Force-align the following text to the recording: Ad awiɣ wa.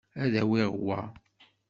Ad 0.23 0.33
awiɣ 0.41 0.71
wa. 0.85 0.99